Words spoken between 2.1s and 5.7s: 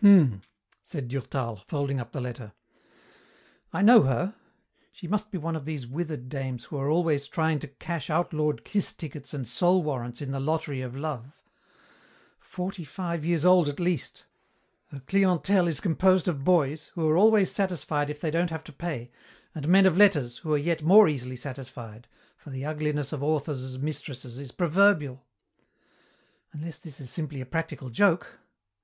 the letter. "I know her. She must be one of